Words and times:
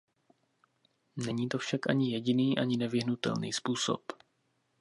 Není 1.25 1.49
to 1.49 1.57
však 1.57 1.89
ani 1.89 2.11
jediný, 2.13 2.57
ani 2.57 2.77
nevyhnutelný 2.77 3.53
způsob. 3.53 4.03